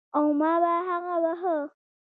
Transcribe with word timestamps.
او 0.15 0.23
ما 0.39 0.53
به 0.63 0.73
هغه 0.87 1.15
واهه. 1.23 1.57